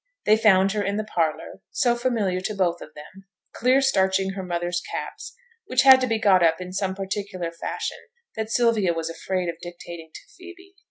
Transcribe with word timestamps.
They 0.25 0.35
found 0.35 0.71
her 0.71 0.81
in 0.81 0.97
the 0.97 1.03
parlour 1.03 1.61
(so 1.69 1.95
familiar 1.95 2.41
to 2.41 2.55
both 2.55 2.81
of 2.81 2.95
them!) 2.95 3.27
clear 3.53 3.81
starching 3.81 4.31
her 4.31 4.41
mother's 4.41 4.81
caps, 4.91 5.35
which 5.67 5.83
had 5.83 6.01
to 6.01 6.07
be 6.07 6.17
got 6.17 6.41
up 6.41 6.59
in 6.59 6.73
some 6.73 6.95
particular 6.95 7.51
fashion 7.51 7.99
that 8.35 8.49
Sylvia 8.49 8.93
was 8.95 9.11
afraid 9.11 9.47
of 9.47 9.59
dictating 9.61 10.09
to 10.11 10.21
Phoebe. 10.35 10.73